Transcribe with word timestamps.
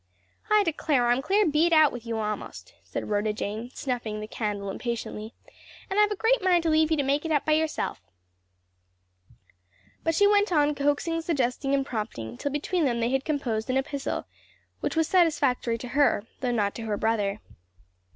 "I 0.49 0.63
declare 0.63 1.05
I'm 1.09 1.21
clear 1.21 1.45
beat 1.45 1.71
out 1.71 1.91
with 1.91 2.07
you 2.07 2.17
a'most," 2.17 2.73
said 2.83 3.07
Rhoda 3.07 3.33
Jane, 3.33 3.69
snuffing 3.75 4.19
the 4.19 4.25
candle 4.27 4.71
impatiently; 4.71 5.35
"and 5.91 5.99
I've 5.99 6.09
a 6.09 6.15
great 6.15 6.41
mind 6.41 6.63
to 6.63 6.71
leave 6.71 6.89
you 6.89 6.97
to 6.97 7.03
make 7.03 7.23
it 7.23 7.31
up 7.31 7.45
by 7.45 7.51
yourself." 7.51 8.01
But 10.03 10.15
she 10.15 10.25
went 10.25 10.51
on 10.51 10.73
coaxing, 10.73 11.21
suggesting 11.21 11.75
and 11.75 11.85
prompting, 11.85 12.35
till 12.35 12.51
between 12.51 12.85
them 12.85 12.99
they 12.99 13.09
had 13.11 13.23
composed 13.23 13.69
an 13.69 13.77
epistle 13.77 14.25
which 14.79 14.95
was 14.95 15.07
satisfactory 15.07 15.77
to 15.77 15.89
her 15.89 16.23
though 16.39 16.49
not 16.51 16.73
to 16.75 16.85
her 16.87 16.97
brother. 16.97 17.39